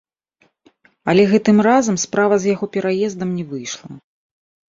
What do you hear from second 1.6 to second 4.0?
разам справа з яго пераездам не выйшла.